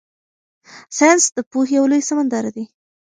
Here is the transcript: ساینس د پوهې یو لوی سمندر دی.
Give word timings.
ساینس 0.97 1.23
د 1.35 1.37
پوهې 1.51 1.73
یو 1.77 1.85
لوی 1.91 2.01
سمندر 2.09 2.43
دی. 2.55 2.65